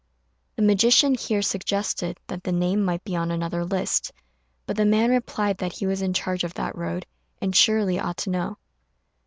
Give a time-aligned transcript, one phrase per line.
[0.55, 4.11] The magician here suggested that the name might be on another list;
[4.65, 7.05] but the man replied that he was in charge of that road,
[7.39, 8.57] and surely ought to know.